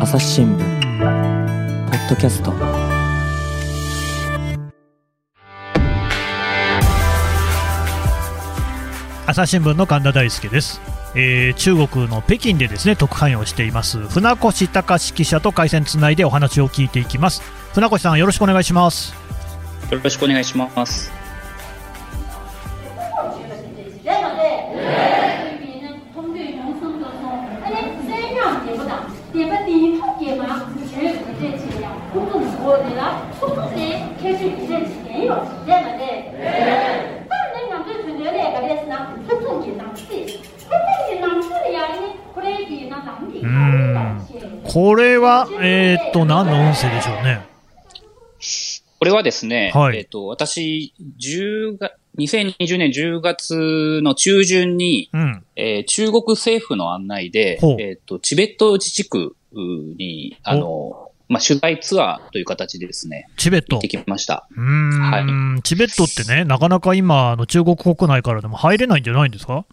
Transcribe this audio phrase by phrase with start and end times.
[0.00, 2.52] 朝日新聞ポッドキャスト。
[9.26, 10.80] 朝日新聞の神田大輔です、
[11.14, 17.42] えー中国の北京でですね特派員をしています船越隆史記者と回線つないでお話を聞いていきます。
[17.72, 19.14] 船越さんよろしくお願いします。
[19.90, 21.23] よろしくお願いします。
[44.74, 47.40] これはえーっと何の音声でしょうね？
[48.98, 49.98] これはですね、はい。
[49.98, 55.44] えっ、と、私、10月、2020年10月の中旬に、うん。
[55.56, 63.76] えー中国政府の案内でえっ、と、チベット自治区に、あの、まあ、取材ツアーという形でですね、チベット。
[63.76, 64.48] 行ってきました。
[64.56, 69.64] うーん、チベットってねなかなか今あの中国国内からでも入れないんじゃないんですか？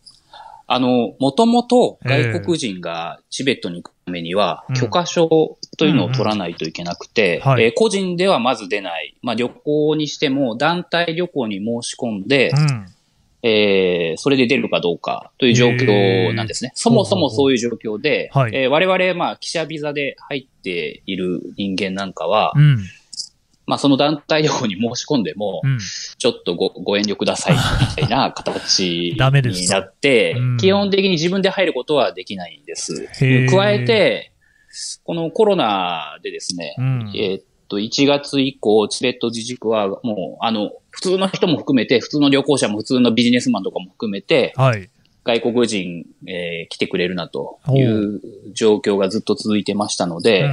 [0.73, 7.41] あの、もともと外国人がチベットに行くためにはうん、許可証というのを取らないといけなくて、
[7.75, 9.17] 個人ではまず出ない。
[9.21, 12.85] まあ、旅行にしても団体旅行に申し込んで、うん。
[13.43, 16.71] えーそれで出るかどうかという状況なんですね。
[16.75, 18.55] そもそもそういう状況で、はい。
[18.55, 22.77] えー我々、まあ、記者ビザで入っている人間なんかは、うん
[23.71, 25.79] まあ、その団体旅行に申し込んでも、うん。
[25.79, 29.17] ちょっとごご遠慮くださいみたいな形 に
[29.69, 33.07] なってうん、基本的に自分で入ることはできないんです。
[33.49, 34.33] 加えて、
[35.05, 37.11] このコロナでですね、うん。
[37.15, 44.89] えーっと、1月以降、チベット自治区はもう、あの、普通の人も含めて、普通の旅行者も普通のビジネスマンとかも含めて、はい
[45.23, 48.21] 外国人、えー来てくれるなという
[48.53, 50.49] 状況がずっと続いてましたので、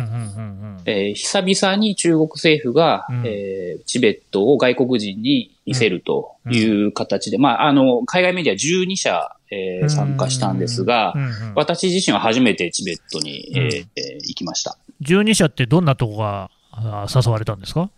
[1.14, 3.22] 久々に中国政府が、うん。
[3.26, 11.32] えーチベットを外国人に見せるという形で、まあ、あの、海外メディア12社、えー参加したんですが、うんうん。
[11.54, 13.68] 私自身は初めてチベットに、えーうん。
[13.72, 13.86] えー
[14.16, 14.76] 行きました。
[15.02, 17.90] 12社ってどんなとこがあ誘われたんですか？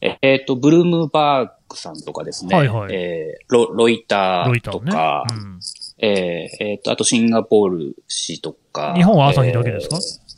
[0.00, 2.94] ええーと、ブルームバーグさんとかですね、はいはい。
[2.94, 5.58] えーロロイターとか、うん
[6.00, 8.94] えーえーと、あとシンガポール市とか。
[8.96, 9.96] 日本は朝日だけですか？
[9.96, 10.28] えー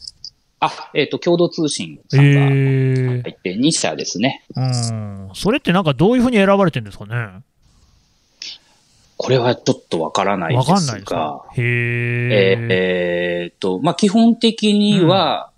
[0.62, 3.22] あ、えっ、と、共同通信えさんがー。
[3.22, 4.44] 入って2社ですね。
[4.54, 7.42] うん、それってなんかどういうふうに選ばれてるんですかね？
[9.16, 11.16] これはちょっとわからないわですかんないですか？
[11.16, 12.56] が、へええ。
[12.56, 15.49] ーえーと、まあ、基本的には、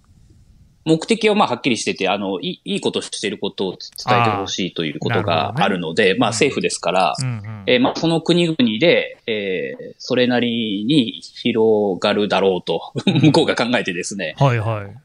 [0.84, 7.62] 目的はまあはっきりしてて、あの、いいいいことしてることを伝えてほしいということがあるので、まあ政府ですから、うんうん。
[7.66, 15.02] えーまあその国々で、えーそれなりに広がるだろうと、 向こうが考えてですね、はいはい。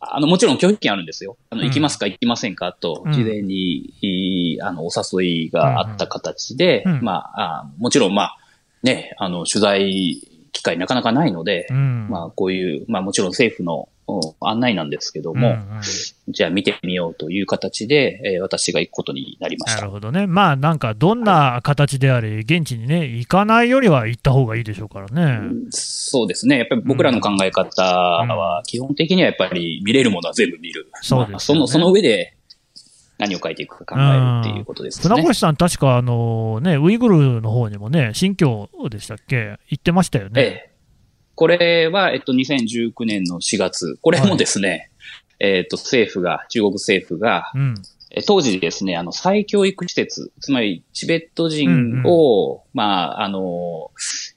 [0.00, 1.36] あの、もちろん拒否権あるんですよ。
[1.50, 1.68] あの、うん。
[1.68, 8.36] 行きますか行きませんかとうん、事前に、いいあの、お誘いがあった形で、うんまああ、もちろんまあ、
[8.82, 10.20] ね、あの、取材
[10.52, 12.08] 機会なかなかないので、うん。
[12.10, 13.88] まあ、こういう、まあもちろん政府のお
[14.40, 15.80] 案内なんですけども、うんうん
[16.26, 19.90] じゃあ見てみようという形で、えー私が行くことになりましたなる。
[19.90, 20.26] ほどね。
[20.26, 25.50] まあなんかどんな形であれ、現地にね、行かないよりは行った方がいいでしょうからね。
[25.70, 26.58] そうですね。
[26.58, 30.88] やっぱり僕らの考え方は、基本的にはやっぱり見れるものは全部見る。
[31.02, 32.34] そうまあその、その上で
[33.18, 35.14] 何を書いていくか考えるっていうことですね。
[35.14, 40.40] 船越さん、確かあの、ね、ウイグルの方にもね、新疆でしたっけ、行ってましたよね。
[40.40, 40.73] ええ。
[41.34, 43.98] これは、えっと、2019年の4月。
[44.00, 44.90] これもですね、
[45.40, 47.74] えっと、政府が、中国政府が、うん。
[48.16, 53.90] え当時ですね、あの、再教育施設、つまり、チベット人を、まあ、あの、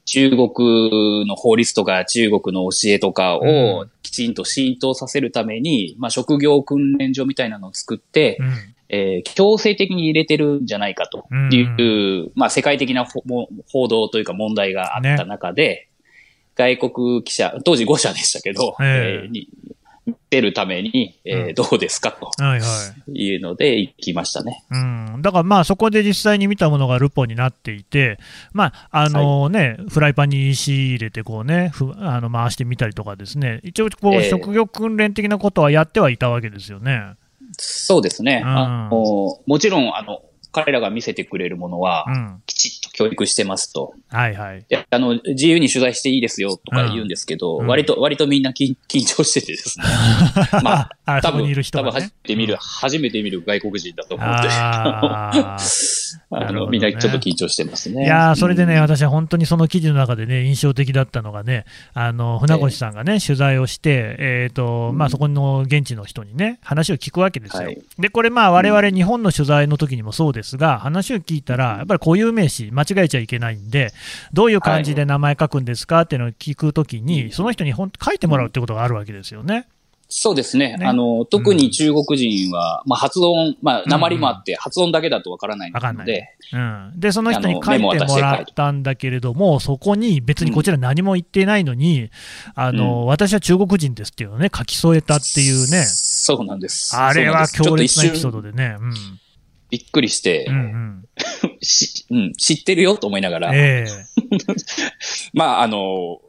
[0.06, 8.48] 中国の法律とか中国の教えとかうをきちんと浸透させるために、まあ、職業訓練所みたいなのを作って、うん。
[8.90, 15.90] えー強制的に入れてるんじゃないかという、まあ、世界的な報道というか問題があった中で、
[16.58, 19.22] 外国記者、当時5社でしたけど、ええ。
[19.26, 19.50] えーに
[20.30, 21.54] 出るために、えーうん。
[21.54, 22.14] どうですか？
[22.14, 22.66] とはいは
[23.10, 23.12] い。
[23.12, 24.64] いうので行きましたね。
[24.72, 28.18] うん、だからまあそこで実際に見たものがルポになっていて、
[28.54, 34.30] まああのねフライパンに石入れてこう、ね、ふあの回してみたりとかですね、一応こう、ええ。
[34.30, 37.02] 職業訓練的なことはやってはいたわけですよね。
[37.58, 38.42] そうですね。
[38.46, 38.50] うん。
[38.50, 40.22] あのもちろん、あの、
[40.54, 42.42] 彼らが見せてくれるものは、うん。
[42.46, 43.94] きちっと教育してますと。
[44.10, 44.66] はいはい。
[44.68, 49.86] であの、自由に取材していいですよとか言うんですけど、うん割と、割とみんな緊 緊張しててですね。
[50.64, 51.92] まあ、あ、多そこにいる分、多分。
[51.92, 55.58] 初めて見る、初めて見る外国人だと思って、 あ
[56.52, 58.06] の、ねみんなちょっと緊張してますね。
[58.06, 67.64] いやーそれでね、うん私は本当にその記事の中でね、印象的だったのがね、あの船越さんがね、取材をして、えーとまあ、そこの現地の人にね、話を聞くわけですよ。
[67.64, 73.92] はいで、これ、まあ我々日本の取材の時にもそうですが、話を聞いたら、やっぱり固有名詞、間違えちゃいけないんで、
[74.34, 79.68] どういう感じで名前書くんですかっていうのを聞くときに、その人にほん書いてもらうってことがあるわけですよね。
[80.10, 80.78] そうですね。
[80.78, 80.86] ね。
[80.86, 86.08] あの、特に中国人は、まあ発音、まあ鉛もあって発音だけだとわからないわかんない。
[86.08, 92.10] ので、うん、で、その人に書いてもらったんだけれども、そこに別にこちら何も言ってないのに、
[92.56, 96.96] あの私は中国人ですっていうのをね、書き添えたっていうね、そうなんです。
[96.96, 98.42] あれは強烈なエピソード。
[98.42, 98.94] ドでね、うん
[99.70, 101.06] びっくりして、うんうん。
[101.62, 104.06] しうん、知ってるよと思いながら、ええ。
[105.34, 106.22] まあ、あの、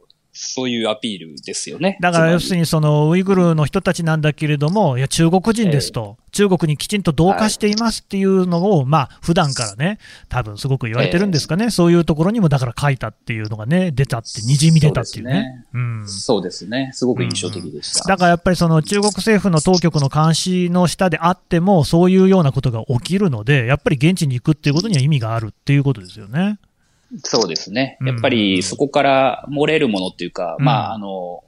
[0.53, 1.97] そういうアピールですよね。
[1.99, 2.59] だから要するに。
[2.59, 9.97] にそのウイグルの人たちなんだけれども、いや、中国人ですと、中国にきちんと同化していますっていうのを、まあ普段からね、
[10.27, 15.65] 多分すごく言われてるんですかね、そういうところにもだから書いたっていうのがね、出たって、にじみ出たっていうね。
[15.73, 16.91] うんそうですね。
[16.93, 18.07] すごく印象的でした。
[18.07, 26.59] だからやっぱりその中国政府の当局の監視の下であっても、そういうようなことが起きるので、やっぱり現地に行くっていうことには意味があるっていうことですよね。
[27.23, 27.97] そうですね。
[28.01, 31.43] うんやっぱりそこから漏れるものっていうか、うんまあ、あの、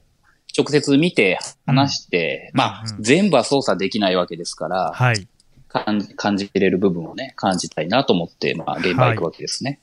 [0.58, 5.28] 直接見て話して、うんまあ、うん全部は操作できないわけですから、はい。
[5.74, 9.80] 感じ感じれる部分をね、感じたいなと思って、まあ、現場行くわけですね。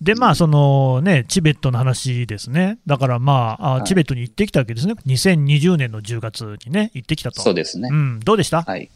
[0.00, 2.78] で、まあ、そのね、チベットの話ですね。
[2.86, 4.94] だからまあ、あはいチベットに行ってきたわけですね。
[5.06, 7.42] 2020年の10月にね、行ってきたと。
[7.42, 7.90] そうですね。
[7.92, 8.62] うん、どうでした？
[8.62, 8.88] はい。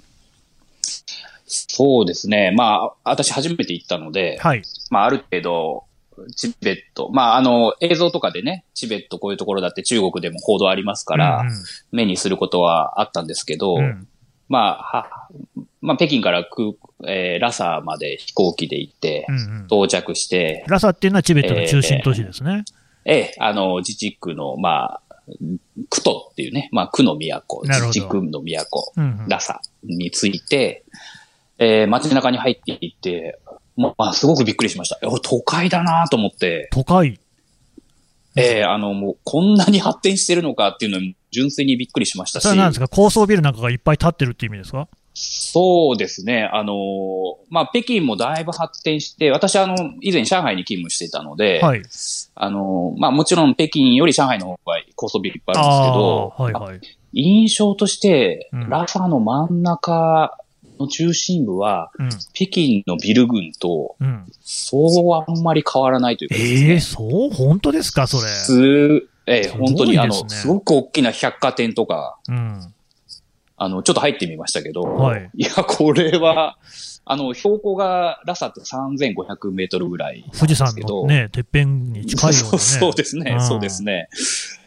[1.47, 2.53] そうですね。
[2.57, 4.63] まあ、私初めて行ったので、はい。
[4.91, 5.85] まあ、ある程度、
[6.37, 11.51] チベット、まあ、あの、映像とかでね、チベットこういうところだって中国でも報道ありますから、うん
[11.93, 13.85] 目にすることはあったんですけど、うん。
[13.85, 14.09] うん
[14.51, 15.29] まあ、は、
[15.81, 16.73] まあ、北京から空、
[17.07, 19.67] えーラサまで飛行機で行って、うんうん。
[19.67, 22.65] 到着して、ラサっていうのはチベットの中心都市ですね。
[23.05, 25.03] ええ、あの、自治区の、まあ、
[25.89, 29.29] 区都っていうね、まあ、区の都、自治区の都、うんうん。
[29.29, 30.85] ラサについて、
[31.59, 33.39] えー街中に入っていって、
[33.77, 34.99] まあ、すごくびっくりしました。
[35.09, 37.19] お都会だなと思って、都会。
[38.37, 42.43] ええあの、もう、こんなに発展してるのかっていうのに、純粋にびっくりしましたし。
[42.45, 42.89] それは何ですか？
[42.89, 44.87] 高層ビルなんかがいっぱい建ってるっていう意味ですか？
[45.15, 46.49] そうですね。
[46.53, 46.77] あのー
[47.51, 51.83] まあ、北京もだいぶ発展して、私あの、以前上海に勤務していたので、はい。
[52.37, 54.59] あのーまあ、もちろん北京より上海の方が
[54.95, 56.81] 高層ビルいっぱいあるんですけど、はいはい。
[57.13, 60.39] 印象として、うんラファの真ん中
[60.81, 62.09] の中心部は、うん。
[62.33, 64.27] 北京のビル群と、うん。
[64.41, 67.31] そうあんまり変わらないというかね、ええそう？
[67.33, 68.07] 本当ですか？
[68.07, 68.29] それ。
[68.29, 72.75] すええすごい本当にあの、ですごく大きな百貨店とか、うん。
[73.63, 75.31] あの、ちょっと入ってみましたけど、はい。
[75.35, 76.57] いや、これは、
[77.05, 80.75] あの、標高がラサって3500メートルぐらい富士山。
[80.77, 82.59] のね、てっぺんに近いようなね。
[82.59, 84.09] そうですね、うんそうですね。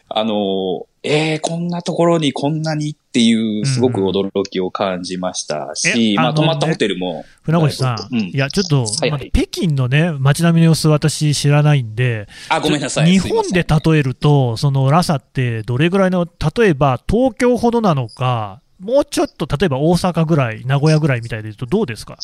[0.08, 8.20] あの、えー、こんなところにこんなにっていう、すごく驚きを感じましたし、まあ、えあ泊まったホテルも、船越さん、うん。
[8.30, 9.10] いや、ちょっと、はいはい。
[9.12, 13.08] まあ北京のね、街並みの様子、私知らないんで、あ、ごめんなさい。
[13.12, 16.26] 日本で例えると、そのラサってどれぐらいの、
[16.58, 22.18] 例えば東京ほどなのか、もうちょっと例えば大阪ぐらい、名古屋ぐらいみたいで言うと、どうですか？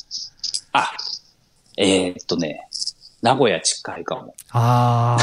[0.72, 0.90] あ、
[1.76, 2.66] えーっとね、
[3.22, 4.34] 名古屋近いかも。
[4.50, 5.16] あ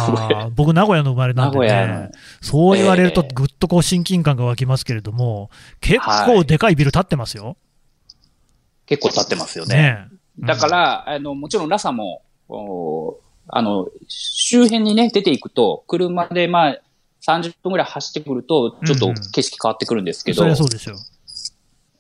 [0.46, 2.02] あ、僕、名古屋の生まれなんで名古屋の。
[2.02, 2.12] ね、
[2.42, 5.50] そう言われると、ええぐっとこう親近感が湧きますけれども、
[5.82, 7.58] 結構でかいビル建ってますよ。
[8.86, 9.76] 結構経ってますよね。
[9.76, 10.08] ね
[10.44, 10.46] え。
[10.46, 16.82] だか、ら、あの、もちろんラサも、おあの、周辺にね、出ていくと、車でまあ、
[17.28, 20.98] 30分ぐらい走ってくると、ちょっと景色変わってくるんですけど、そりゃそうでしょう。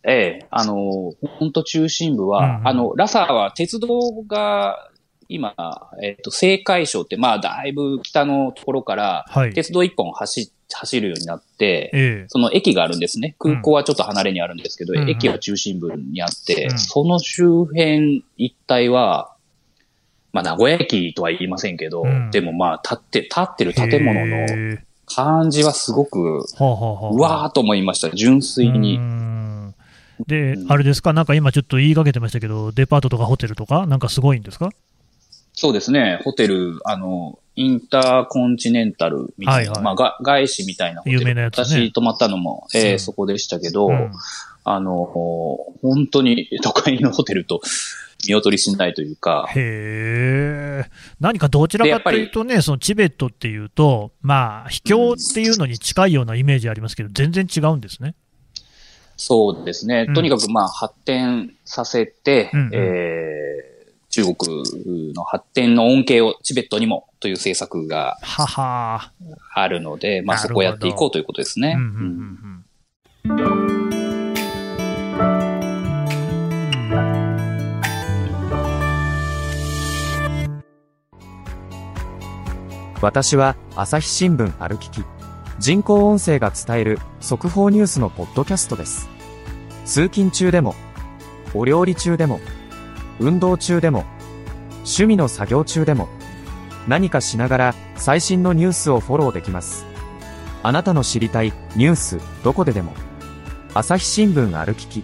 [0.09, 2.67] ええ、あの、本当中心部は、うんうん。
[2.67, 3.87] あの、ラサは鉄道
[4.27, 4.89] が、
[5.29, 5.53] 今、
[6.01, 9.53] えっ、と、青海省って、まあ、だいぶ北のところから、はい。
[9.53, 12.25] 鉄道一本走、走るようになって、ええ。
[12.29, 13.35] その駅があるんですね。
[13.39, 15.09] 空港はちょっと離れにあるんですけど、うんうん。
[15.09, 16.79] 駅は中心部にあって、うん。
[16.79, 19.33] その周辺一帯は、
[20.33, 22.31] まあ、名古屋駅とは言いませんけど、うん。
[22.31, 28.09] でもまあ、立って、立ってる建物の感じはすごく、はあはあはあうわーっと思いました。
[28.15, 28.97] 純粋に。
[28.97, 29.73] ん。
[30.27, 30.71] でう、ん。
[30.71, 34.69] あれですか、なんか今ちょっと言いかけてましたけど、デパートとかホテルとか、なんかすごいんですか？
[35.57, 36.21] そうですね。
[36.23, 41.19] ホテル、あの、インターコンチネンタルみたいな、はいはいまあ、が外資みたいなホテル。
[41.19, 44.11] 有名なやつね私泊まったのも、えーうんそこでしたけど、うん
[44.63, 45.05] あの、
[45.81, 47.61] 本当に都会のホテルと
[48.27, 49.47] 見劣りしないというか。
[49.55, 50.91] へえ。
[51.19, 58.13] 何かどちらかというとね、そのチベットっていうと、まあ、秘境っていうのに近いようなイメージありますけど、全然違うんですね。
[59.15, 60.07] そうですね。
[60.13, 63.76] とにかくまあ発展させて、うんうん、えー、
[64.17, 64.63] 中国
[65.13, 68.17] の発展の恩恵をチベットにもという政策が
[69.53, 71.77] あるので、まあそこをやっていこうということですね。
[82.99, 85.03] 私は朝日新聞歩きき。
[85.59, 89.09] 人工音声が伝える速報ニュースのポッドキャストです。
[89.85, 90.73] 通勤中でも、
[91.53, 92.39] お料理中でも、
[93.19, 94.05] 運動中でも、
[94.79, 96.07] 趣味の作業中でも、
[96.87, 99.85] 何かしながら最新のニュースをフォローできます。
[100.63, 102.93] あなたの知りたいニュースどこででも。
[103.73, 105.03] 朝日新聞歩きき。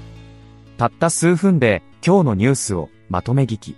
[0.78, 3.76] たった数分で今日のニュースをまとめ聞き。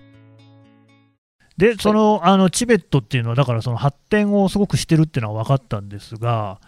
[1.58, 6.60] で、その、あの、チベットっていうのは、だからその発展をすごくしてるっていうのは分かったんですが、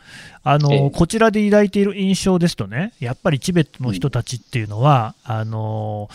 [0.44, 6.10] あの、こちらで抱いている印象ですとね、やっぱりチベットの人たちっていうのは、あの、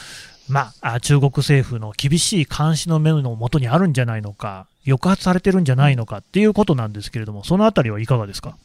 [0.49, 8.57] まあ、中国政府の厳しい監視の目のもとにあるんじゃないのか、抑圧されてるんじゃないのかっていうことなんですけれども、そのあたりはいかがですか？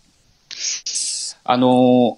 [1.44, 2.18] あの、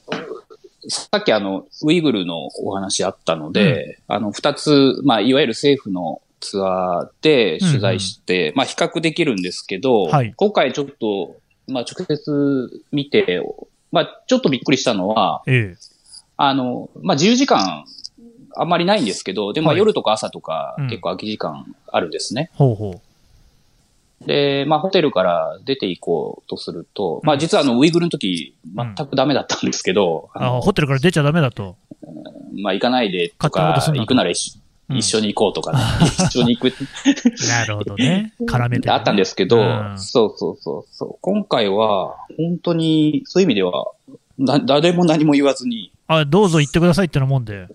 [0.88, 11.36] さっきあの、ウイグルのお話あったので、うん、あの、二つ、まあ、いわゆる政府のツアーで取材して、うんうん、まあ比較できるんですけど、はい、今回ちょっと、
[11.68, 13.44] まあ直接見て、
[13.92, 15.78] まあちょっとびっくりしたのは、ええ、
[16.38, 17.86] あの、まあ自由時間
[18.56, 22.50] あんまりないんですけど、でも夜とか朝とか結構空き時間あるんですね。
[22.60, 23.02] うん、ほうほう
[24.26, 30.30] で、まあ、ホテルから出ていこうとすると、まあ、実はあの、ウイグルの時、全くダメだったんですけど。
[30.36, 31.78] うん、あホテルから出ちゃダメだと。
[32.62, 35.80] まあ、行かないでとか、行くなら一一緒に行こうとかね。
[36.30, 36.74] 一緒に行く。
[37.48, 38.34] なるほどね。
[38.48, 41.18] 絡めて、ね、あったんですけど、うん、そうそうそうそう。
[41.22, 43.92] 今回は、本当に、そういう意味では、
[44.40, 45.92] だ、誰も何も言わずに。
[46.08, 47.68] あ、どうぞ行ってくださいってのもんで。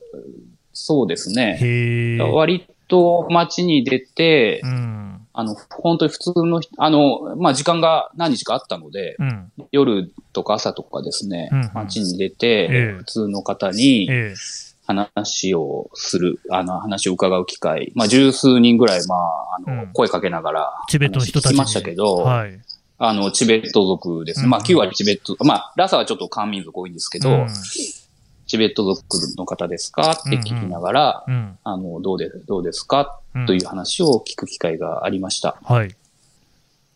[0.75, 1.57] そうですね。
[1.61, 11.61] へ割と街に出て、うん、あの、本当に普通の、あの、まあ、時間が何日かあったので、うん、夜とか朝とかですね、うん。
[11.61, 21.55] うん、街に出て、えー、普通の方に、えー話をする、あの、話を伺う機会、まあ、十数人ぐらい、まあ、あの、うん、声かけながら、チベットの人たち。
[21.55, 22.61] ましたけど、はい。
[22.99, 24.45] あの、チベット族ですね。
[24.45, 27.49] うん、まあ、9割チベット、まあ、ラサはちょっと漢民族多いんですけど、うん、
[28.55, 30.13] チベット族の方ですか？
[30.13, 31.35] って聞きながら、うん。
[31.35, 33.19] うん、あの、どうで、どうですか？
[33.49, 35.59] という話を聞く機会がありました。
[35.65, 35.93] はい。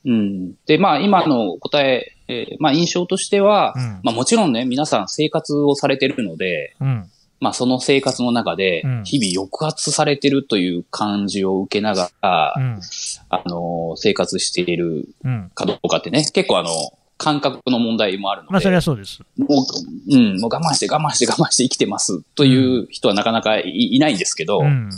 [0.04, 0.54] うん。
[0.66, 3.74] で、まあ、今の答え、えー、まあ、印象としては、
[4.04, 7.10] まあ、もちろんね、皆さん生活をされてるので、うん。
[7.40, 12.80] まあその生活の中で、日々抑圧されてるという感じを受けながら、うん、
[13.28, 15.08] あの、生活している
[15.54, 16.70] かどうかってね、結構あの、
[17.18, 18.52] 感覚の問題もあるので。
[18.52, 19.20] まあそれはそうです。
[19.36, 22.22] もう、うん、もう我慢して我慢して我慢して生きてます。
[22.34, 24.88] という人はなかなかいないんですけど、うん、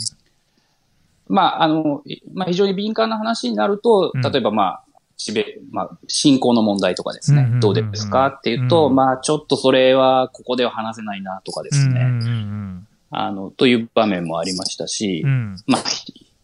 [1.27, 4.83] まああの、まあ非常に敏感な話になると、例えばまあ、
[5.17, 12.07] しべ、まあ、信仰の問題とかですね、どうですかっていうと、まあ、ちょっとそれはここでは話せないなとかですね、
[13.11, 15.23] あの、という場面もありましたし、
[15.67, 15.83] まあ、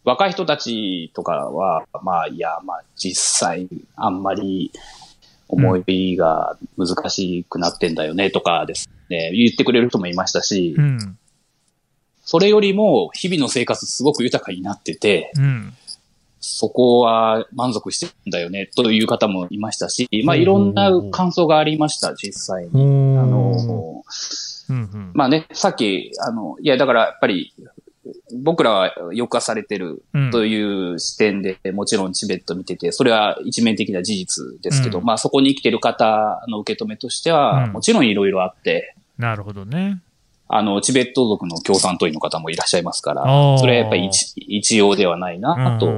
[0.04, 4.70] 若い人たちとかは、まあ、いや、まあ、実際、あんまり
[5.48, 10.76] 思いが難しくなってんだよねとかですね、言ってくれる人もいましたし、
[12.24, 15.72] それよりも、日々の生活すごく豊かになってて、うん。
[16.40, 22.70] そこは満足してるんだよね、という方もいましたし、まあいろんな感想がありました、実際に。
[23.18, 24.04] あの、
[24.68, 27.54] うんうん、まあね、さっき、あの、いやだからやっぱり、
[28.42, 40.00] 僕らは抑圧されてるという視点で、もちろんチベット見てて、それは一面的な事実ですけど、うん、まあそこに生きてる方の受け止めとしては、もちろんいろいろあって、なるほどね。
[40.48, 45.92] あの、チベット族の共産党員の方もいらっしゃいますから、それはやっぱり一一様ではないなと、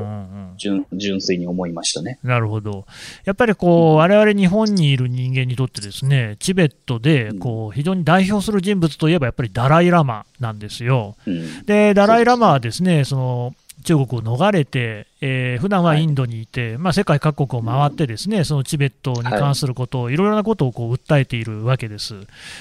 [0.56, 2.18] 純純粋に思いましたね。
[2.24, 2.84] なるほど。
[3.24, 11.14] やっぱりこう、我々日本にいる人間にとってですね、チベットで、こう、非常に代表する人物といえばやっぱりダライラマなんですよ。
[11.26, 20.16] うん、で、ダライラマはですね、その、中国を逃れて、えー、普段はインドにいて、はい、まあ、世界各国を回ってですね、そのチベットに関することを、い。
[20.16, 22.14] ろいろなことをこう訴えているわけです。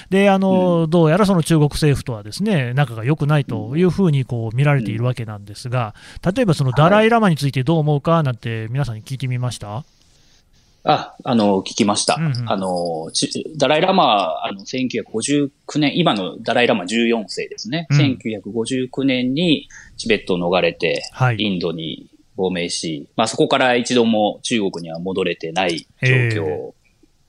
[0.08, 5.94] で、あの、うん、どうやらその中国政府とはですね、仲が良くないというふうにこう見られているわけなんですが、
[6.34, 9.84] 例えばそのダライ・ラマについてどう思うかなんて皆さんに聞いてみました、
[10.84, 12.16] あ、あの、聞きました。
[12.18, 17.86] うんうんあの、ちダライラマは、あの、1959年、今のダライラマ14世ですね。
[17.90, 21.36] うん1959年にチベットを逃れて、はい。
[21.38, 26.72] インドに亡命し、まあそこから一度も中国には戻れてない状況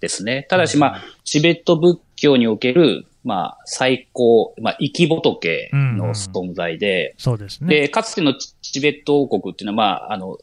[0.01, 0.45] ですね。
[0.49, 7.81] ただし、まあ、チベット仏教における、まあ、最高、まあ、生き仏の存在で、そうですね。
[7.81, 10.37] で、かつてのチチベット王国っていうのは、まあ、あの、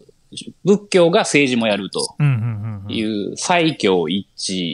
[0.64, 2.16] 仏教が政治もやると。
[2.90, 4.26] いう最強一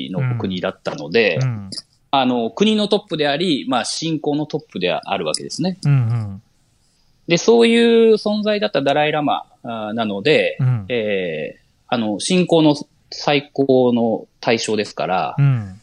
[0.08, 1.70] 致の国だったので、うん。
[2.10, 5.78] あの、国のトップであり、まあ、信仰のトップであるわけですね。
[5.84, 6.42] うんうん。
[7.26, 10.86] で、そういう存在だったダライラマなので、うん。
[10.88, 12.74] えーあの、信仰の
[13.10, 15.80] 最高の対象ですから、うん。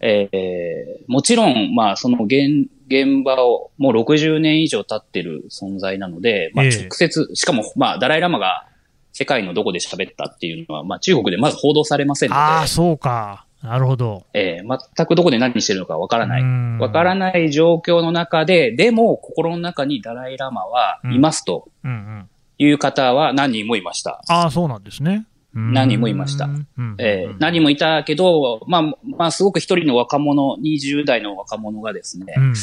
[0.00, 6.78] えーもちろん、まあ、その現、現場をもう60年以上経ってる存在なので、まあ、ええ。
[6.82, 8.66] 直接、しかも、まあ、ダライラマが
[9.14, 13.46] 世界のどこで喋ったっていうのは、まあ、中国でまず報道されませんので、ああ、そうか。
[13.62, 14.24] なるほど。
[14.34, 16.42] えー全くどこで何してるのかわからない。
[16.42, 22.28] うんわからない状況の中で、でも心の中にダライラマはいますとうんうん。
[22.58, 24.20] いう方は何人もいました。
[24.28, 25.26] ああ、そうなんですね。
[25.54, 28.82] 何人もいましたうんうんえー何人もいたけど、まあ、
[29.16, 32.54] まあ、すごく一人の若者、20代の若者がですね、うん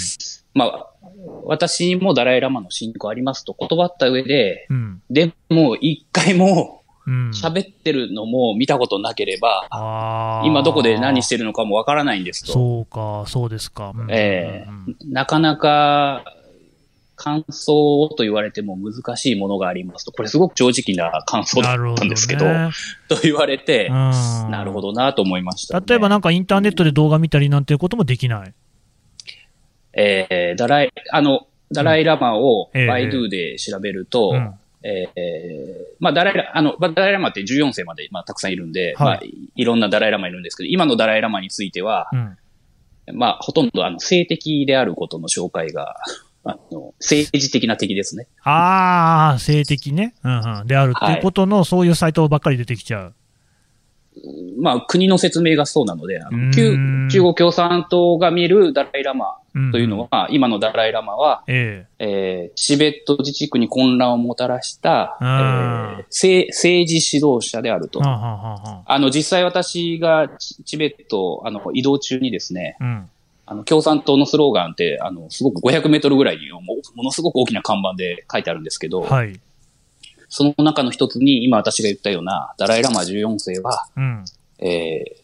[0.54, 0.88] まあ、
[1.46, 7.30] 私もダライラマの信仰ありますと断った上で、うんでも一回もうん。
[7.32, 10.46] 喋ってるのも見たことなければ、ああ。
[10.46, 12.54] 今どこで何してるのかもわからないんですと。
[12.54, 13.92] そうか、そうですか。
[13.96, 16.24] うんええうんなかなか
[17.16, 20.12] 感想と言われても難しいものがありますと。
[20.12, 22.72] これすごく正直な感想だったんですけど、ね
[23.08, 23.94] と言われて、うん
[24.52, 25.86] なるほどなと思いました、ね。
[25.88, 28.54] 例えばなんかインターネットで動画見たりなんていうこともできない。
[29.94, 39.20] えーダライ、あの、ダライラマをええバイドゥで調べると、うんえーまあ、ダライラ、あの、まあダライラマって14世まで、まあ、たくさんいるんで、はいまあ、
[39.56, 42.38] いろんなダライラマいるんですけど、今のダライラマについては、うん。
[43.14, 45.96] まあ、ほとんど、あの、性的であることの紹介が、
[46.44, 48.28] あの、政治的な敵ですね。
[48.44, 50.16] ああ、性的ね。
[50.24, 50.68] うんうん。
[50.68, 53.14] であるっていうことの、そういうサイトばっかり出てきちゃう。
[54.58, 56.76] まあ、国の説明がそうなので、あの旧
[57.10, 59.38] 中国共産党が見るダライラマ
[59.72, 68.02] というのは、今のダライラマは、ええーチベット自治区に混乱をもたらした、えあーー政政治指導者であると。
[68.04, 73.10] あの、実際私がチチベット、あの、移動中にですね、あうん。
[73.46, 79.40] あの、共産党のスローガンって、あの、すごく500メートルぐらいにもものすごく大きな看板で書いてあるんですけど、はい。
[80.32, 84.26] その中の一つに、今私が言ったような、ダライラマ14世は、うん。
[84.60, 85.22] えー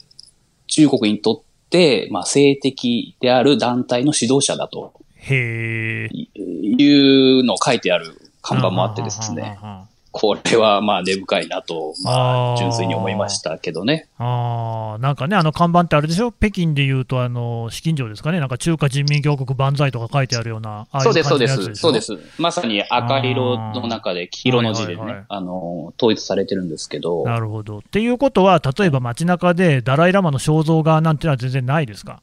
[0.67, 6.10] 中国にとって、まあ、性的である団体の指導者だとへえ。
[6.36, 14.08] いうのを書いてある看板もあってですね、はあははこれはまあ根深いなと、まあ、純粋に思いましたけどね。
[14.17, 21.76] ああ、なんかね、あの看板ってあれでしょ、北京でいうと、あの資金城ですかね、なんか中華人民共和国万歳とか書いてあるような、ああいそうです、そうです。
[21.76, 22.02] そうで。
[22.02, 22.17] す。
[22.39, 27.80] まさに赤色の中で黄色の字でね、はいはいはいあの、統一されてるんですけど、なるほど。
[27.80, 32.22] っていうことは、例えば街中でダライ・ラマの肖像画なんていうのは全然ないですか？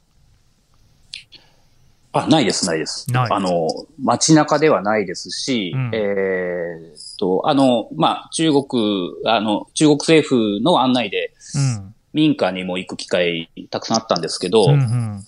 [2.17, 3.07] あ、ないです、ないです。
[3.13, 3.69] あの、
[4.01, 11.95] 街中ではないですし、うんえーっと、あの、まあ、中国、あの、中国政府の案内で、うん。
[12.13, 15.25] 民家にも行く機会たくさんあったんですけど、うんうん。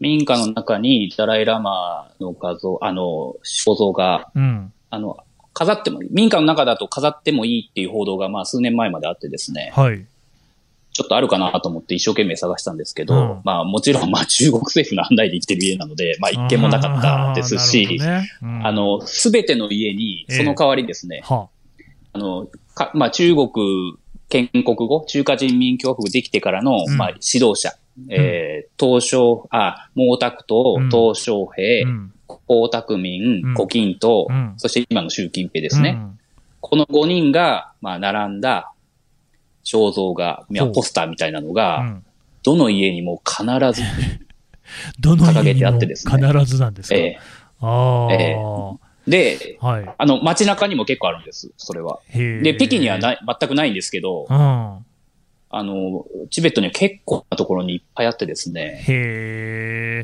[0.00, 4.72] 民家の中にダライラマの画像、あの、肖像が、うん。
[4.90, 5.18] あの、
[5.54, 6.08] 飾ってもいい。
[6.12, 10.06] 民家の中だと飾ってもいいっていう報道が、まあ、数年前まであってですね、はい。
[10.98, 13.40] ちょっとあるかなと思って一生懸命探したんですけど、うん。
[13.44, 18.58] まあ、もちろん、まあ、中国政府の案内で生きてる家なので、まあ、一件もなかったですあーし、なるほどね。
[18.58, 18.66] うん。
[18.66, 21.48] あの、すべての家に、その代わりですね、は
[22.14, 22.18] あ。
[22.18, 23.48] の、かまあ、中国
[24.28, 26.96] 建国後、中華人民共和国できてからの、うん。
[26.96, 27.74] まあ、指導者、
[28.10, 30.90] えー、東証、あ、毛沢東、うん。
[30.90, 32.12] 東小平、うん。
[32.48, 33.54] 江沢民、うん。
[33.54, 34.54] 胡錦涛、うん。
[34.56, 35.90] そして今の習近平ですね。
[35.90, 36.18] うん。
[36.60, 38.72] この5人が、まあ、並んだ
[39.68, 42.04] 肖像画、ポスターみたいなのうが、ん。
[42.42, 43.82] どの家にも必ず、
[44.98, 46.26] どの掲げてあってですね。
[46.26, 47.18] 必ずなんですか、え
[47.60, 49.94] ああ、えーで、はい。
[49.96, 52.00] あの、街中にも結構あるんです、それは。
[52.14, 54.84] で、北京にはない、全くないんですけど、うん。
[55.50, 58.82] あの、チベットには結構なところにいっぱいあってですね。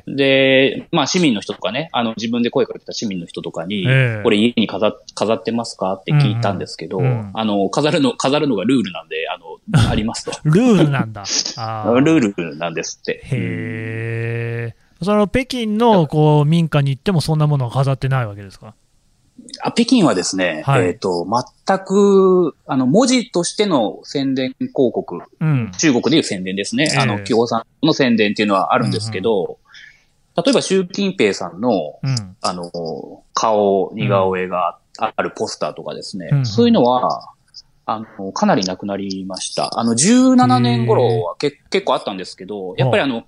[0.06, 9.44] で、まあ市民の人とかね、あの自分で声かけた市民の人とかに、ええこれ家に飾っ飾ってますかって聞いたんですけど、うんうんあの、飾るの、飾るのがルールなんで、あの、
[9.90, 10.32] ありますと。
[10.44, 11.22] ルールなんだ。
[11.58, 13.20] あールールなんですって。
[13.24, 14.74] へえ。
[15.02, 18.74] その北京のこう民家に行ってもそんなものは飾ってないわけですか？
[19.62, 21.26] あ北京はですね、はいえっ、と、
[21.66, 25.72] 全く、あの、文字としての宣伝広告、うん。
[25.78, 26.88] 中国でいう宣伝ですね。
[26.92, 29.58] ええあの、共産の宣伝っていうのはあるんですけど、
[30.36, 31.70] 例えば習近平さんの、
[32.02, 32.36] うん。
[32.40, 37.30] あの、顔、似顔絵があるポスターとかですね、うんそういうのは、
[37.86, 39.78] あの、かなりなくなりました。
[39.78, 43.24] あの、17年頃はけ結構あったんですけど、やっぱりあの、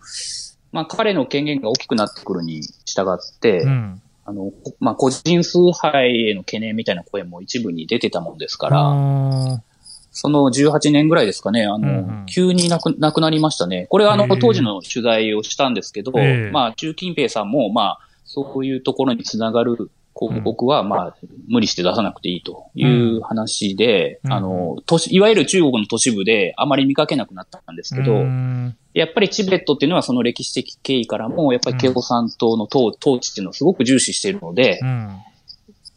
[0.73, 4.03] まあ、彼の権限が大きくなってくるに従って、うん。
[4.27, 9.63] あの、こまあ、個人崇拝への懸念みたいな声も一部に出てたもんですから、あ
[10.11, 12.27] その18年ぐらいですかね、あの、うんうん。
[12.27, 13.87] 急になくなくなりましたね。
[13.89, 16.51] これはあの当時の取材をしたんですけど、ええ。
[16.51, 21.17] まあ、習近平さんも、まあ、そういうところにつながる広告は、まあ、
[21.49, 24.33] 無理して出さなくていいという話で、うん。
[24.33, 35.21] あの、都市、いわゆる中国の都市部であまり見かけなくなったんですーけど、うんやっぱりチベットっていうのはその歴史的経緯からも、やっぱり共産党の統統治っていうのをすごく重視しているので、うん。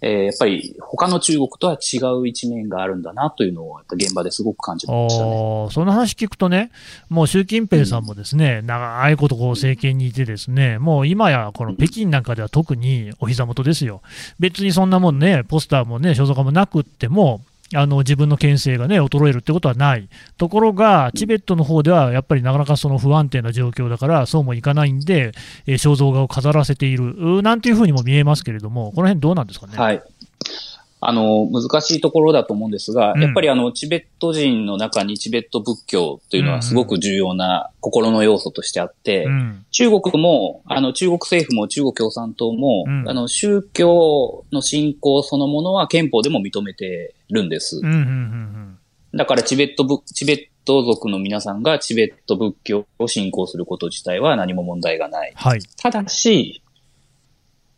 [0.01, 5.67] えーやっぱり他の中国とは違う一面があるんだなというのを、やっぱ現場ですごく感じましたね。
[5.71, 6.71] その話聞くとね、
[7.09, 14.01] もう習近平さんもですね、長いことこう政権にいてですね、もう今やこの北京なんかでは特にお膝元ですよ。
[14.39, 17.41] 別にそんなもんね、ポスターもね、肖像画もなくっても、
[17.75, 20.09] あの自分の権勢がね、衰えるってことはない。
[20.37, 25.33] ところが、チベットの方ではやっぱりなかなかその不安定な状況だから、そうもいかないんで、
[25.65, 29.77] えー肖像画を飾らせている、なんていうふうにも見えますけれども、この辺どうなんですかね？
[29.77, 30.01] はい。
[31.01, 39.65] あの、難しいところだと思うんですが、うんやっぱりあの、チベット人の中にチベット仏教というのはすごく重要な心の要素としてあって、うん。
[39.71, 47.81] 中国も、あの、中国政府も中国共産党も、うんあの、宗教の信仰そのものは憲法でも認めてるんです。
[49.13, 55.31] だからチベット仏、チベット族の皆さんがチベット仏教を信仰すること自体は何も問題がない。
[55.35, 55.61] はい。
[55.77, 56.61] ただし、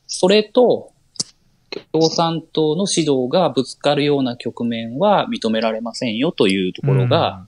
[0.07, 0.91] それと
[1.91, 7.45] 共産党の指導がぶつかるような局面は認められませんよというところが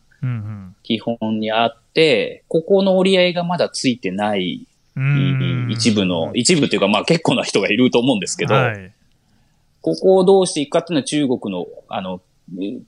[0.83, 8.93] 基本にあって、ここの折り合いがまだついてないうん、一部の、一部というかまあ結構な人がいると思うんですけど、はい。
[9.81, 12.21] ここをどうしていくかっていうのは中国の、あの、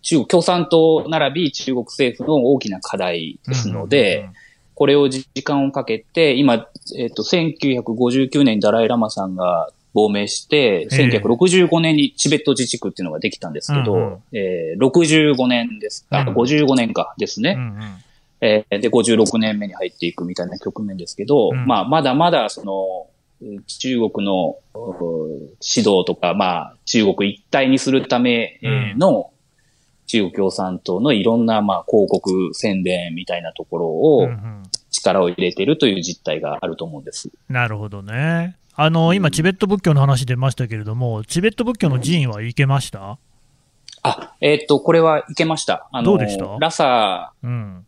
[0.01, 4.29] 中国共産党並び中国政府の大きな課題ですので、
[4.75, 6.67] これを時間をかけて、今、
[6.97, 11.07] えっ、と、1959年にダライラマさんが亡命して、ええ。
[11.07, 14.17] 1965年にチベット自治区っていうのができたんですけど、うんうん。
[14.33, 16.27] えー65年ですか、うん。
[16.35, 17.81] 55年かですね、うんうん。
[18.41, 21.65] えーで、56年目に入っていくみたいな局面ですけど、うん。
[21.65, 23.07] まあ、まだまだ、その、
[23.41, 25.31] うん中国のう
[25.61, 29.31] 指導とか、まあ、中国一体にするためえーの、
[30.07, 34.63] 中国共産党のいろんな、まあ、広告宣伝みたいなところうんうをん。
[34.89, 37.29] 力を入れているという実態があると思うんです。
[37.49, 38.55] なるほどね。
[38.77, 43.17] あの今、チベット仏教の話出ましたけれども、チベット仏教の寺院は行けました？
[44.03, 45.87] あ、えーっと、これはいけました。
[45.91, 46.45] あの、どうでした？
[46.59, 47.85] ラサ、うん。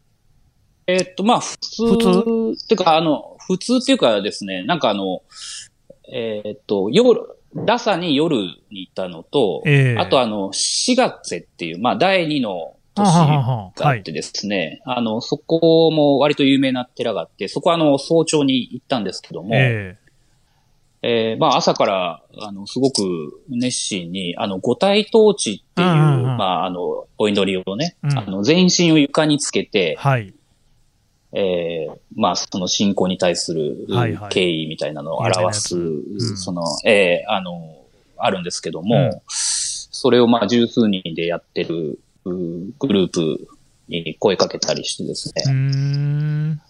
[0.88, 5.21] えーっと、まあ、普通、普っていうか、あの、普通っていうかですね、なんかあの、
[6.12, 7.19] えーっと、夜、
[7.54, 10.00] ラサに夜に行ったのと、ええ。
[10.00, 19.97] あとあの、4月っていう、まあ、第2の都市ははははがあってですね、あの、そこも割と有名な寺があって、そこはあの、早朝に行ったんですけども、え
[21.01, 26.38] えーまあ朝から、あの、すごく熱心に、あの、五体統治っていう、うんうんうん。
[26.38, 28.17] まあ、あの、お祈りをね、うん。
[28.17, 30.33] あの、全身を床につけえて、はい。
[31.33, 34.29] えーまあ、その信仰に対するはいはい。
[34.31, 36.38] 敬意みたいなのを表す、有名なやつうん。
[36.38, 37.75] その、えーあの、
[38.17, 39.21] あるんですけども、うん。
[39.27, 43.47] それをまあ、十数人でやってるうグループ
[43.88, 46.62] に声かけたりしてですね、ん。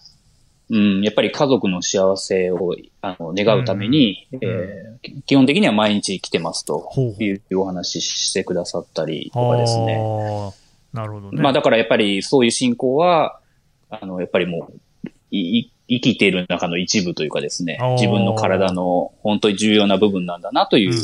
[0.70, 4.88] うん、やっぱり家族の幸せをあの願うために、うんえー
[5.26, 9.94] 基本的には毎日来てますというお話ししてくださったりとかですね。
[10.92, 11.40] なるほどね。
[11.40, 13.40] まあだからやっぱりそういう信仰は、
[13.90, 14.70] あの、やっぱりも
[15.04, 17.78] う、いい生きている中の一部というかですね。
[17.96, 20.94] 自分の体の本当に重要な部分なんだなという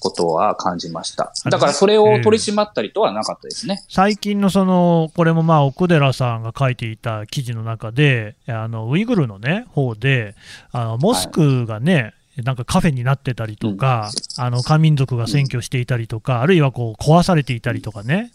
[0.00, 1.32] ことは感じました。
[1.44, 3.82] あだからそれを取り締まったりとはなかったですね。
[3.88, 10.34] 最近のその、これもまあ奥寺さんが書いていた記事の中で、あのウイグルのね、方で、
[10.72, 18.30] あのモスクがね、なんかカフェになってたりとか、あの漢民族が占拠していたりとか、あるいはこう壊されていたりとかね、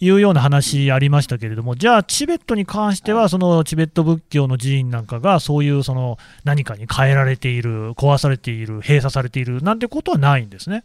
[0.00, 10.84] いうような話ありましたけれども、じゃあ、チベットに関しては、そのチベット仏教の寺院なんかが、そういうその何かに変えられている、壊されている、閉鎖されているなんてことはないんですね？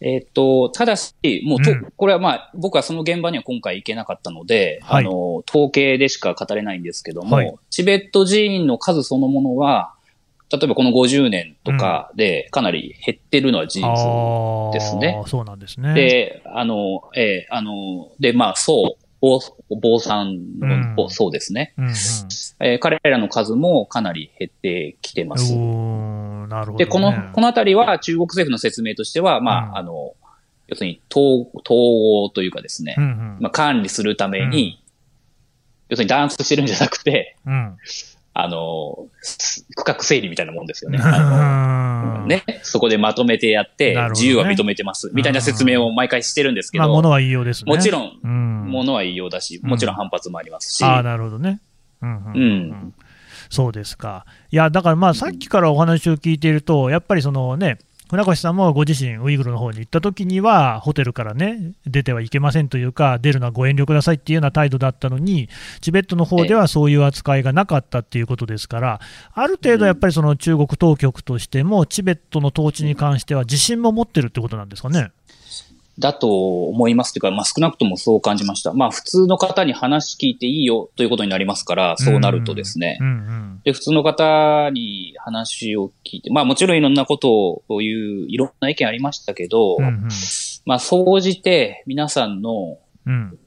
[0.00, 1.12] えーっと、ただし、
[1.44, 1.92] もうと、うん。
[1.96, 5.04] これはまあ、僕はその現場には今回行けなかったので、はい。
[5.04, 7.52] あの、統計でしか語れないんですけども、はい。
[7.70, 9.94] チベット寺院の数そのものは、
[10.50, 15.22] 例えばこの50年とかでかなり減ってるのは事実ですね。
[15.26, 15.94] そうなんですね。
[15.94, 25.52] で、あの、えー、あの、で、まあ、そう、坊坊さんの、うん、そうですね、うんうん、えー、彼らの数もかなり減ってきてます。
[25.54, 30.14] なるほど、ね、で、この、このあたりは中国政府の説明としては、まあ、うん、あの、
[30.68, 31.78] 要するに統、統
[32.24, 34.82] 合というかですね、うんうん、まあ、管理するために、
[35.88, 37.36] 要するにダンスしてるんじゃなくて、
[38.40, 39.08] あの、
[39.74, 40.98] 区画整理みたいなもんですよね。
[42.28, 42.44] ね。
[42.62, 45.10] そこでまとめてやって、自由は認めてます。
[45.12, 46.84] みたいな説明を毎回してるんですけど。
[46.84, 47.74] まあ、ものは言いようですね。
[47.74, 50.84] もちろん、ものは言いようだし、もちろん反発もありますし。
[50.84, 51.60] ああ、なるほどね。
[52.00, 52.10] うん。
[52.10, 52.94] うん。
[53.50, 54.24] そうですか。
[54.52, 57.78] いや、だからまあさっきからお話を聞いていると、やっぱりそのね、
[58.10, 65.50] 船越さんもご自身、ウイグルの方に行った時には、ホテルからね、出てはいけませんというか、出るのはご遠慮くださいっていうような態度だったのに、
[65.82, 69.00] チベットの方ではそういう扱いがなかったっていうことですから、
[69.34, 75.10] ある程度やっぱりその中国当局としても、チベットの統治に関しては自信も持ってるってことなんですかね？
[75.98, 78.72] だと思いますというか、まあ、少なくともそう感じました。
[78.72, 82.98] まあ、普通の方に話聞いていいよということになりますから、そうなるとですね。
[83.00, 87.32] うんうん、で、普通の方に話を聞いて、まあ、もちろんいろんなこと
[87.68, 90.08] を言う、いろんな意見ありましたけど、うんうん、
[90.66, 92.78] まあ、総じて皆さんの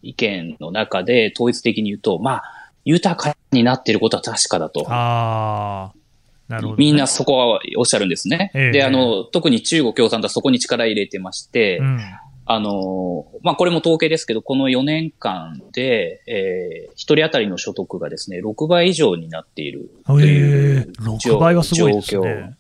[0.02, 2.44] 意見の中で統一的に言うと、まあ、
[2.84, 4.86] 豊かになっていることは確かだと。
[4.92, 6.02] ああ。
[6.50, 8.52] なるほど、ね、みんなそこはおっしゃるんですね。
[8.54, 12.00] えー、で、あの、特に中国共産党はそこに力入れてまして、うん
[12.46, 22.58] あの、まあ、これも統計ですけど、この4年間で、えー、1人当たりの所得がですね、6倍以上になっているという状,、えー、6倍はすごいですね。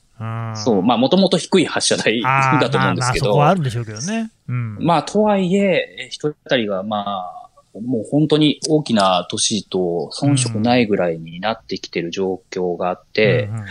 [0.56, 3.26] そう、まあ、もともと低い発射台だと思うんですけど。
[3.26, 4.32] まあ、そこはあるんでしょうけどね。
[4.48, 13.65] うん、まあ、とはいえ、一人当たりが、まあ、もう本当に大きな都市と遜色ないぐらいになってきてる状況があって、うんうん、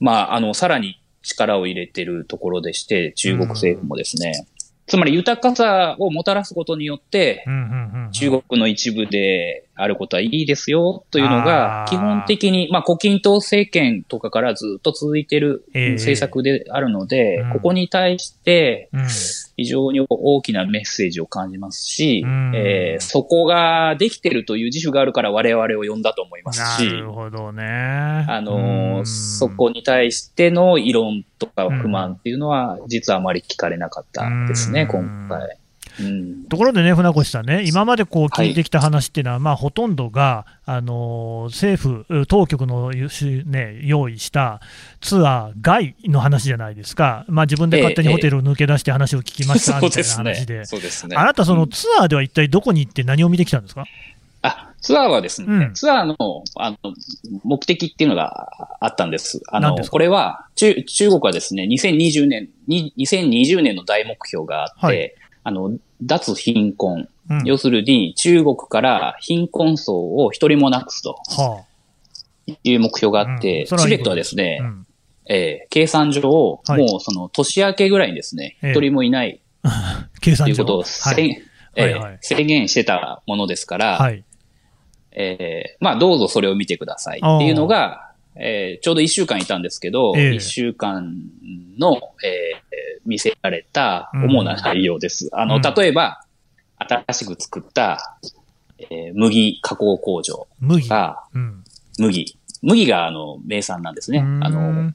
[0.00, 4.46] まあ、あの、さらに力を入れてるところでして、中国政府もですね、
[4.92, 7.46] つまり豊かさをもたらすことによって、
[8.12, 18.90] 中国の一部であることはいいですよというのが、基本的に、まあ、胡錦涛政権とかからずっと続いている政策であるので、えー、ここに対して、
[19.56, 27.64] 非常に大きなメッセージを感じますし、えー、そこができてるという自負があるから我々を呼んだと思いますし、なるほどね。
[28.28, 35.58] あの、そこに対しての異論とか不満っていうのは、実はあまり聞かれなかったですね、今回。
[36.48, 44.60] ところでね、船越さんね、今までこう聞いてきた話っていうのは、はい、まあ、ほとんどが、あの政府、当局の、ね、用意した
[45.00, 50.62] ツアー外の話じゃないですか、まあ、自分で勝手にホテルを抜け出して話を聞きました みたいな話で、
[51.14, 53.84] あなた、そのツアーでは一体どこに行って何を見てきたんですか、
[54.42, 56.16] あツアーはですね、うん、ツアーの
[56.56, 56.76] あの
[57.44, 58.48] 目的っていうのが
[58.80, 59.40] あったんです。
[59.48, 67.08] あの、これは中、中国はですね、2020年、2020年の大目標があって、はい、あの、脱貧困。
[67.30, 71.16] うん、要するに、中国から貧困層を一人もなくすと。
[72.64, 74.86] いう目標があって、うん、チベットはですね、うん、
[75.26, 79.40] えー、計算上、もうその年明けぐらいにですね、一、人もいない。
[80.20, 80.54] 計算上。
[80.56, 81.42] ということを、はい。
[81.74, 84.24] えーはいはい、宣言してたものですから、はい、
[85.12, 91.14] えー、まあどうぞそれを見てくださいっていうのが、えー、ちょうど一週間いたんですけど、一、えー、週間
[91.78, 95.28] の、えー、見せられた主な内容です。
[95.32, 96.24] うん、あの、例えば、
[96.78, 98.18] 新しく作った、
[98.78, 100.88] えー、麦加工工場が、麦、
[101.34, 101.64] うん、
[101.98, 102.38] 麦。
[102.62, 104.20] 麦があの名産なんですね。
[104.20, 104.92] あの、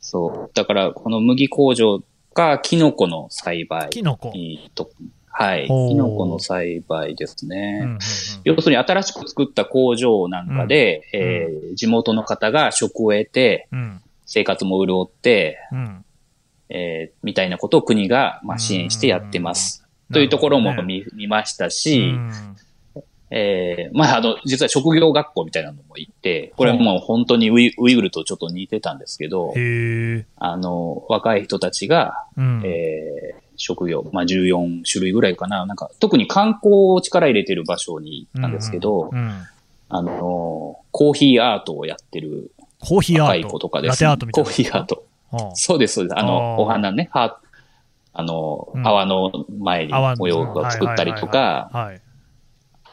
[0.00, 0.50] そう。
[0.54, 2.02] だから、この麦工場
[2.34, 4.32] がキノコの栽培キノコ
[4.74, 4.90] と
[5.32, 5.66] はい。
[5.66, 7.80] キノコの栽培ですね。
[7.82, 7.98] うんうんうん、
[8.44, 16.04] 要するに新しく作った工場なんかで、うん、えー、地元の方が職を得て、うん、生活も潤って、うん、
[16.68, 19.84] えー、みたいなことを国が、まあ、支援してやってます。
[20.12, 22.14] というところも見ね、見ましたし、
[23.34, 29.54] えー、まあ、あの、実は職業学校みたいなのも行って、これはもう本当にウイウイグルとちょっと似てたんですけど、
[30.36, 35.64] あの、若い人たちが、うん、えー、職業、まあ14種類ぐらいかな。
[35.66, 39.42] なんか、特に観光を力入れてる場所に行ったんですけど、うんうん、
[39.88, 44.06] あの、コーヒーアートをやってるコーヒーアートとかです、ね。
[44.06, 44.50] ラテアートみたいな。
[44.50, 45.06] コーヒーアート。
[45.54, 46.18] そうです、そうです。
[46.18, 47.38] あの、お花ね、は
[48.12, 51.70] あの、うん、泡の前に模様を作ったりとか、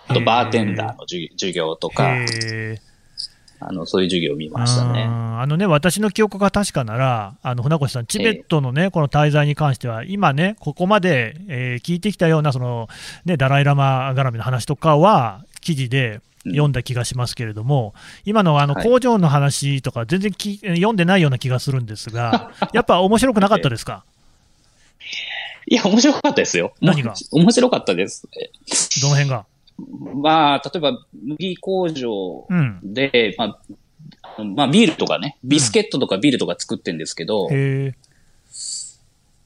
[0.07, 2.15] あとバーテンダーの授業とか、
[3.61, 5.03] あの、そういう授業を見ましたね。
[5.05, 12.87] あのね、私の記憶が確かなら、あの、船越さん、チベットのね、この滞在に関しては、今ね、ここまで、えー、聞いてきたような、その、
[13.25, 17.93] ね、ダライラマ絡みの話とかは、記事で読んだ気がしますけれども、
[18.23, 24.03] 今のあの工場の話とか、全然き、読んでないような気がするんですが、 やっぱ面白くなかったですか？
[25.67, 26.73] いや、面白かったですよ。
[26.81, 27.13] 何が？
[27.31, 28.27] 面白かったです。
[29.01, 29.45] どの辺が？
[30.15, 32.47] まあ、例えば、麦工場
[32.83, 33.59] で、まあ、
[34.37, 37.95] あのまあ、ビールとかね、ビスケットとかビールとか作ってんですけど、へ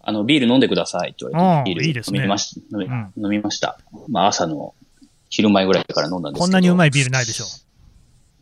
[0.06, 3.14] あの、ビール飲んでくださいって言われて、ビール飲みまし飲みうん。
[3.18, 3.80] 飲みました。
[4.10, 4.74] まあ、朝の
[5.30, 6.46] 昼前ぐらいから飲んだんですけど。
[6.46, 7.46] こんなにうまいビールないでしょ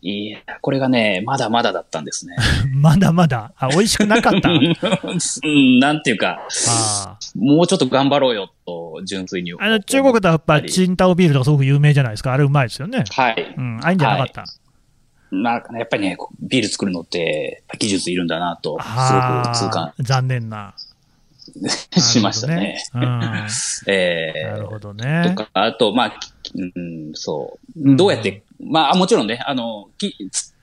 [0.04, 2.36] いや、これがね、まだまだだったんですね。
[2.74, 4.50] まだまだ、あ美味しくなかった？
[4.50, 9.54] うん、なんていうか、あもうちょっと頑張ろうよと、純粋に。
[9.60, 13.04] あの中国ではやっぱ、チンタオビールとかすごく有名じゃないですか、あれうまいですよね。
[13.12, 13.54] はい。
[13.56, 14.46] うん、ああいんじゃなかった。
[15.32, 20.74] なんかね、やっぱりね、ビール作るのって技術いるんだなと、すごあく痛感ー残念な。
[21.98, 22.78] しましたね。
[22.94, 23.48] なるほどね
[23.88, 25.24] えうん、なるーほどね。
[25.36, 27.96] とか、あと、まあ、きうん、そう。
[27.96, 30.54] どうやって、まあ、もちろんね、あの、きつ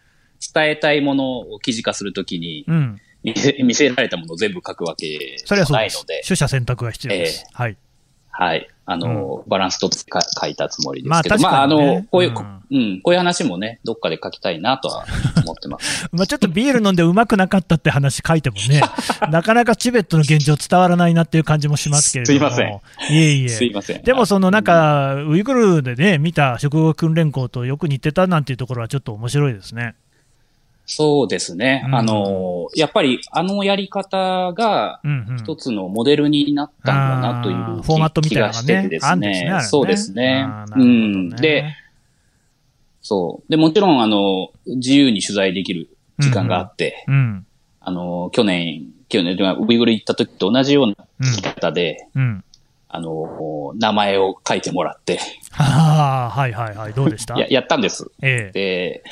[0.55, 7.47] 伝えたいものを記事化するときに、うん、見せ見せられたものを全部書くわけそれはそうですないので。、取捨選択が必要です。
[7.53, 7.77] はい。
[8.39, 8.69] はい。
[8.87, 15.05] あの、バランスとってか書いたつもりですけど、まあ確まあ、あの、こういう、うんうん、こういう話もね、どっかで書きたいなとは
[15.43, 16.09] 思ってます。
[16.15, 18.81] まあ、ちょっとビール飲んでうまくなかったって話書いてもね、
[19.33, 22.39] なかなかチベットの現状伝わらないなっていう感じもしますけれども。
[22.39, 23.13] すいません。
[23.13, 23.49] いえいえ。
[23.49, 24.03] すいません。
[24.05, 29.97] でもそのなんか、ウイグルでね、見た職業訓練校とよく似てたなんていうところはちょっと面白いですね。
[30.91, 31.85] そうですね。
[31.87, 35.37] うんあの、やっぱりあのやり方がうんうん。
[35.39, 39.59] 一つのモデルになったんだなというフォーマットみたいなのが気がしててね、ですね。
[39.63, 40.71] そうですねあー。
[40.71, 41.31] なるほうん。
[41.37, 41.75] で、
[43.03, 43.51] そう。
[43.51, 47.47] で、もちろん、あの、自由に取材できる時間があって、うん。
[47.81, 52.45] あの、去年、去年、ウイグル行った時と同じような聞き方で、うん。
[52.91, 55.21] あの、名前を書いてもらって、
[55.53, 56.93] はあ、はいはいはい。
[56.95, 57.37] どうでした？
[57.39, 58.11] や、やったんです。
[58.23, 58.53] ええ。
[58.53, 59.03] で、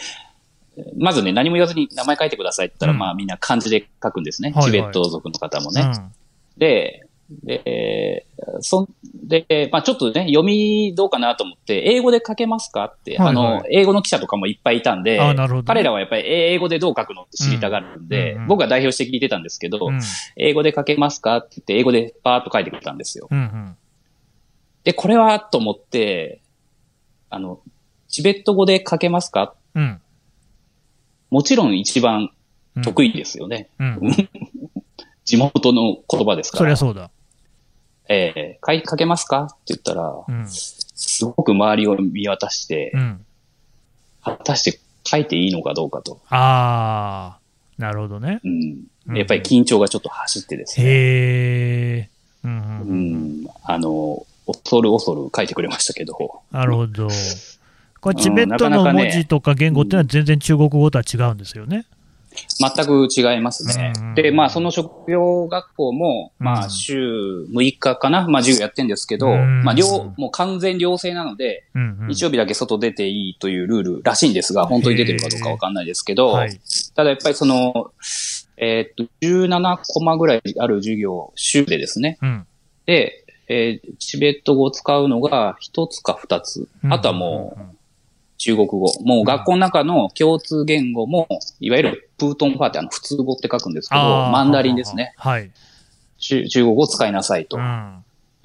[0.97, 4.51] まずね、何も言わずに名前書いてくださいって言ったら、うんまあみんな漢字で書くんですね。
[4.51, 5.83] はいはいチベット族の方もね。
[5.83, 6.13] うん
[6.59, 8.27] で、で、
[8.61, 20.01] そんで、まあちょっとね、読みどうかなと思って、英語で書けますかって、はいはいあの、英語の記者とかもいっぱいいたんで、ね彼らはやっぱり英語でどう書くのって知りたがるんで、うんうん僕は代表して聞いてたんですけど、うん。
[20.37, 23.29] 英語で書けますかって言って、英語でパーッと書いてくれたんですよ。
[23.31, 23.77] うんうん。
[24.85, 26.41] で、これはと思って、
[27.29, 27.61] あの、
[28.09, 30.01] チベット語で書けますかうん。
[31.31, 32.31] もちろん一番
[32.77, 33.69] うん得意ですよね。
[33.79, 34.01] うん。
[35.25, 36.61] 地元の言葉ですから。
[36.61, 37.11] そりゃそうだ。
[38.09, 39.45] えー書い書けますか？
[39.45, 40.47] って言ったら、うん。
[40.49, 43.25] すごく周りを見渡して、うん。
[44.23, 46.21] 果たして書いていいのかどうかと。
[46.29, 48.41] ああ、なるほどね。
[48.45, 50.87] うんうんやっぱり緊張がちょっと走ってですね。
[50.87, 52.11] へえ。
[52.45, 52.95] うんう。
[53.45, 53.47] ん。
[53.63, 56.43] あの、恐る恐る書いてくれましたけど。
[56.51, 57.09] なるほど。
[58.07, 61.87] これ、うんチベットの文字とか言語っていうのは全然中国語とは違うんですよね。
[62.59, 63.93] 全く違いますね。
[63.97, 72.09] うんで、まあ、その職業学校も、まうんあ、週6日かな、まあ、授業やってんですけど、うんまあ、両、もう完全寮制なので、うんうん。
[72.09, 76.61] 日曜日だけ外出ていいというルールらしいんですが、本当に出てるかどうかわかんないですけど、はい。
[76.95, 77.91] ただやっぱりその、
[78.57, 82.19] えーっと、17コマぐらいある授業、週でですね。
[82.23, 82.47] うん。
[82.87, 86.69] で、えーチベット語を使うのが一つか二つ。
[86.89, 87.76] あとはもう、
[88.39, 88.93] 中国語。
[89.03, 91.29] もう学校の中の共通言語も、
[91.61, 95.15] いわゆるプートンファーってあの普通語って書くんですけど、マンダリンですね。。
[95.17, 95.51] はい。
[96.19, 98.05] 中中国語を使いなさいとうん。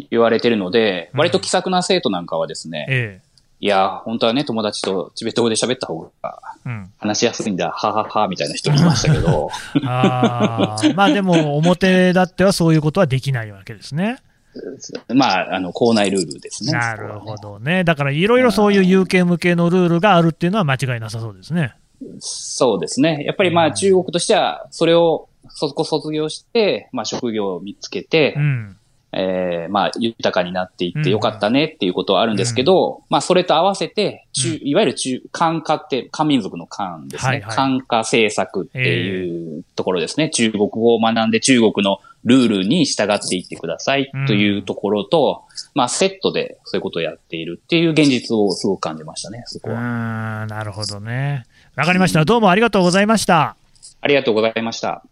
[0.09, 3.21] 言われてるので、うん割と気さくな生徒なんかはですね、え
[3.59, 6.69] いや、本当はね、友達とチベット語で喋った方がえ。
[6.69, 6.91] うん。
[6.97, 9.49] 話しやすいんだ、ははは、みたいな人もいましたけど、
[9.85, 14.17] ああ、まあでも、表だってはそういうことはできないわけですね。
[15.13, 16.73] まあ、あの、校内ルールですね。
[16.73, 17.83] なるほどね。
[17.83, 21.75] だから、いろいろそういう有形無形のルールがあるっていうのは間違いなさそうですね。
[22.19, 23.23] そうですね。
[23.25, 28.77] やっぱりまあ中国としては、それを、そこ卒業して、まあ職業を見つけて、うん。
[29.13, 37.29] えーまあ豊かになっていってよかったねっていうことはあるんですけど、まあそれと合わせて、中、いわゆる中、漢化って、漢民族の漢ですね。
[37.29, 40.29] はいはい漢化政策っていうところですね。
[40.29, 50.45] 中国語を学んで中国のルールに従っていってくださいというところと、まあセットでそういうことをやっているっていう現実をすごく感じましたね、そこうは。
[50.45, 51.45] ん、なるほどね。
[51.75, 52.23] わかりました。
[52.25, 53.55] どうもありがとうございました。
[54.01, 55.03] ありがとうございました。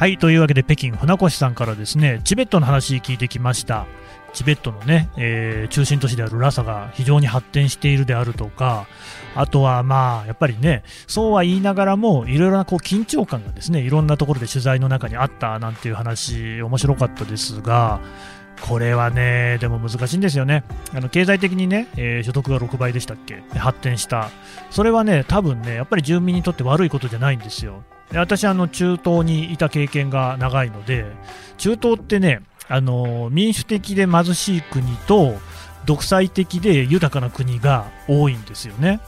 [0.00, 3.86] はいというわけで北京船越さんからですねチベットの話聞いてきました
[4.32, 8.86] チベットのね、えー、中心都市であるラサが非常に発展しているであるとか、
[9.34, 18.00] あとはまあ、やっぱりね、そうは言いながらも、いろいろなこう緊張感がですね、いろんなところで取材の中にあったなんていう話、面白かったですが、
[18.60, 20.64] これはね、でも難しいんですよね。
[20.94, 23.42] あの経済的にね、えー、所得が6倍でしたっけ？
[23.58, 24.30] 発展した。
[24.70, 27.82] それはね、多分ね、やっぱり住民にとって悪いことじゃないんですよ。
[28.12, 31.06] で私、あの、中東にいた経験が長いので、
[31.56, 35.34] 中東ってね、あの民主的で貧しい国と
[35.84, 39.00] 独裁的で豊かな国が多いんですよね。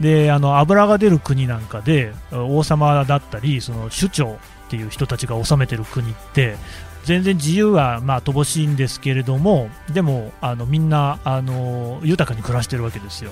[0.00, 4.36] であの油が出る国なんかで王様だったりその首長っ
[4.68, 6.56] ていう人たちが治めてる国って
[7.04, 13.30] 全然自由はまあ乏しいんですけれどもでもあのみんなあの豊かに暮らしてるわけですよ。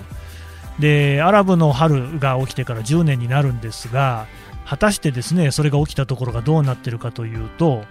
[0.78, 4.26] でアラブの春が起きてから10年になるんですが
[4.64, 7.84] 果たしてですねそれが起きたところがどうなってるかというと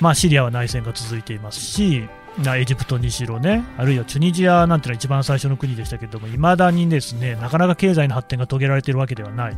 [0.00, 2.08] まあ、シリアは内戦が続いていますし、
[2.46, 9.56] エジプトにしろね、あるいはチュニジアなんていうのは一番最初の国でしたけれども、いまだにですね、なかなか経済の発展が遂げられているわけではない。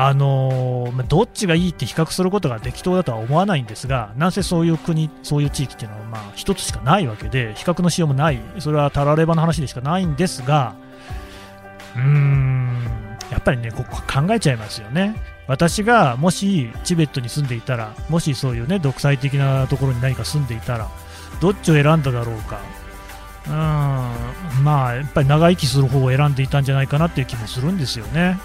[0.00, 10.76] あのー、どっちがいいって比較することができそうだとは思わないんですが、なんせそういう国、そういう地域っていうのは、まあ、一つしかないわけで、比較のしようもない、それはたらればの話でしかないんですが、
[11.96, 12.97] うーん、
[13.30, 15.16] やっぱりね、ここ考えちゃいますよね。
[15.46, 20.88] 私がもしチベットに住んでいたら、もしそういうね、独裁的なところに何か住んでいたら、
[21.40, 22.60] どっちを選んだだろうか。
[23.46, 28.38] うん、まあ、やっぱり長生きする方を選んでいたんじゃないかなっていう気もするんですよね。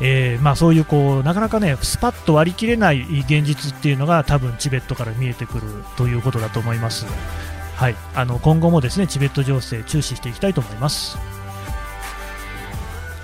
[0.00, 5.62] えー、まあ、そういうこうなかなかねスパッと割り切れない現実っていうのが多分チベットから見えてくる
[5.96, 7.06] ということだと思います。
[7.76, 11.18] はい、あの今後もですねチベット情勢注視していきたいと思います。